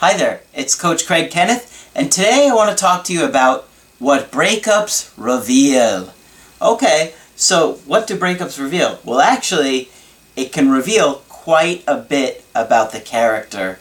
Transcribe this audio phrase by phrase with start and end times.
[0.00, 3.66] Hi there, it's Coach Craig Kenneth, and today I want to talk to you about
[3.98, 6.12] what breakups reveal.
[6.60, 8.98] Okay, so what do breakups reveal?
[9.06, 9.88] Well, actually,
[10.36, 13.78] it can reveal quite a bit about the character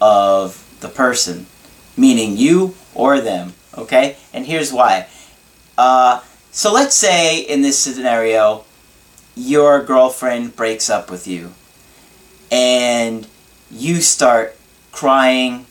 [0.00, 1.46] of the person,
[1.96, 4.16] meaning you or them, okay?
[4.32, 5.06] And here's why.
[5.78, 8.64] Uh, so let's say in this scenario,
[9.36, 11.52] your girlfriend breaks up with you,
[12.50, 13.28] and
[13.70, 14.56] you start
[14.96, 15.66] crying,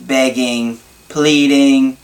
[0.00, 0.76] begging,
[1.08, 1.96] pleading,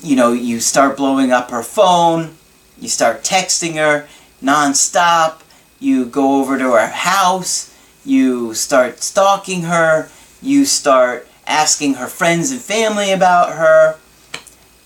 [0.00, 2.36] you know, you start blowing up her phone,
[2.78, 4.06] you start texting her
[4.40, 5.40] nonstop,
[5.80, 10.08] you go over to her house, you start stalking her,
[10.40, 13.96] you start asking her friends and family about her,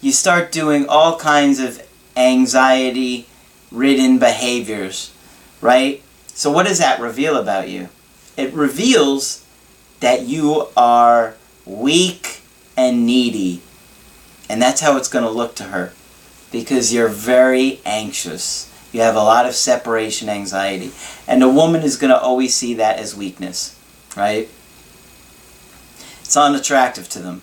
[0.00, 1.86] you start doing all kinds of
[2.16, 3.26] anxiety
[3.70, 5.12] ridden behaviors,
[5.60, 6.02] right?
[6.28, 7.90] So, what does that reveal about you?
[8.38, 9.44] It reveals
[10.01, 11.34] that you are
[11.65, 12.40] weak
[12.76, 13.62] and needy.
[14.48, 15.93] And that's how it's going to look to her.
[16.51, 18.68] Because you're very anxious.
[18.93, 20.90] You have a lot of separation anxiety.
[21.28, 23.78] And a woman is going to always see that as weakness,
[24.16, 24.48] right?
[26.21, 27.43] It's unattractive to them.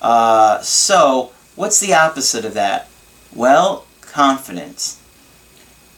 [0.00, 2.88] Uh, so, what's the opposite of that?
[3.34, 5.00] Well, confidence.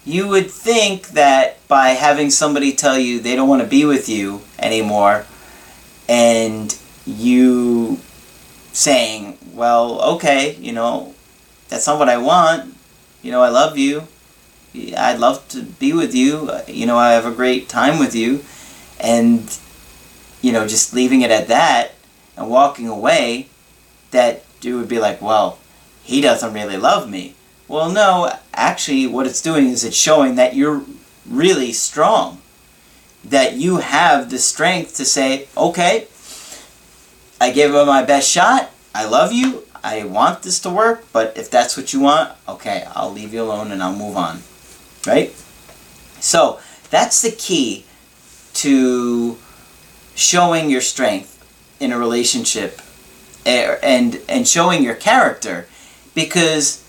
[0.05, 4.09] You would think that by having somebody tell you they don't want to be with
[4.09, 5.25] you anymore,
[6.09, 7.99] and you
[8.73, 11.15] saying, well, okay, you know,
[11.69, 12.75] that's not what I want.
[13.23, 14.05] You know, I love you.
[14.75, 16.51] I'd love to be with you.
[16.67, 18.45] You know, I have a great time with you.
[19.01, 19.57] And,
[20.43, 21.93] you know, just leaving it at that
[22.37, 23.49] and walking away,
[24.11, 25.59] that you would be like, well,
[26.03, 27.35] he doesn't really love me.
[27.69, 30.83] Well, no, actually, what it's doing is it's showing that you're
[31.27, 32.41] really strong.
[33.25, 36.09] That you have the strength to say, okay,
[37.41, 38.71] I gave it my best shot.
[38.95, 39.65] I love you.
[39.83, 43.43] I want this to work, but if that's what you want, okay, I'll leave you
[43.43, 44.41] alone and I'll move on.
[45.07, 45.35] Right?
[46.21, 47.85] So, that's the key
[48.55, 49.37] to
[50.15, 51.31] showing your strength
[51.81, 52.81] in a relationship
[53.45, 55.67] eh, and and showing your character
[56.15, 56.85] because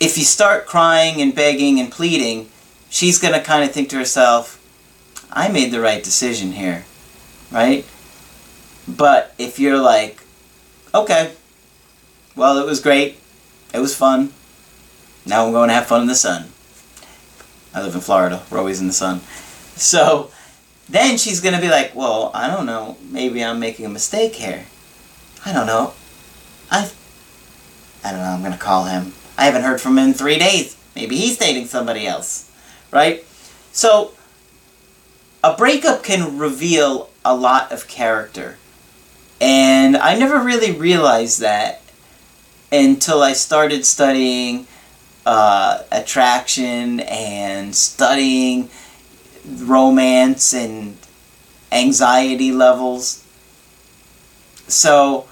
[0.00, 2.48] if you start crying and begging and pleading,
[2.90, 4.58] she's going to kind of think to herself,
[5.32, 6.84] I made the right decision here.
[7.50, 7.84] Right?
[8.88, 10.22] But if you're like,
[10.94, 11.32] okay,
[12.34, 13.18] well, it was great,
[13.72, 14.32] it was fun,
[15.26, 16.50] now I'm going to have fun in the sun.
[17.74, 19.20] I live in Florida, we're always in the sun.
[19.76, 20.30] So
[20.88, 24.34] then she's going to be like, well, I don't know, maybe I'm making a mistake
[24.34, 24.64] here.
[25.44, 25.92] I don't know.
[26.70, 26.90] I,
[28.02, 29.12] I don't know, I'm going to call him.
[29.38, 30.76] I haven't heard from him in three days.
[30.96, 32.50] Maybe he's dating somebody else.
[32.90, 33.24] Right?
[33.72, 34.12] So,
[35.44, 38.58] a breakup can reveal a lot of character.
[39.40, 41.82] And I never really realized that
[42.70, 44.66] until I started studying
[45.26, 48.70] uh, attraction and studying
[49.44, 50.96] romance and
[51.72, 53.24] anxiety levels.
[54.68, 55.26] So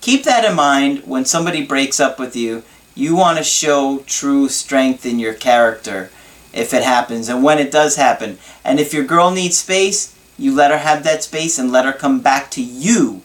[0.00, 2.62] keep that in mind when somebody breaks up with you.
[2.94, 6.10] You want to show true strength in your character
[6.56, 8.38] if it happens and when it does happen.
[8.64, 11.92] And if your girl needs space, you let her have that space and let her
[11.92, 13.22] come back to you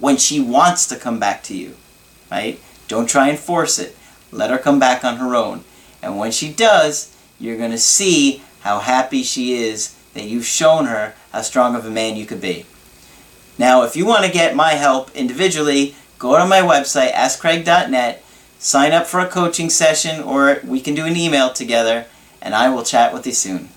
[0.00, 1.76] when she wants to come back to you,
[2.30, 2.60] right?
[2.88, 3.94] Don't try and force it.
[4.32, 5.64] Let her come back on her own.
[6.02, 10.86] And when she does, you're going to see how happy she is that you've shown
[10.86, 12.64] her how strong of a man you could be.
[13.58, 18.24] Now, if you want to get my help individually, go to my website, askcraig.net,
[18.58, 22.06] sign up for a coaching session, or we can do an email together,
[22.40, 23.70] and I will chat with you soon.